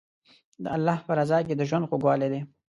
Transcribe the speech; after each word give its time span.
د 0.63 0.65
الله 0.75 0.97
په 1.07 1.11
رضا 1.19 1.39
کې 1.47 1.53
د 1.55 1.61
ژوند 1.69 1.87
خوږوالی 1.89 2.27
دی. 2.33 2.41